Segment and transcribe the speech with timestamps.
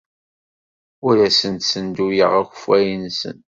[1.07, 3.41] Ur asent-ssenduyeɣ akeffay-nsent.